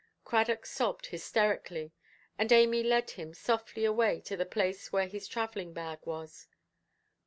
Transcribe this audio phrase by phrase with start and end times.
[0.25, 1.91] Cradock sobbed hysterically,
[2.35, 6.47] and Amy led him softly away to the place where his travelling–bag was.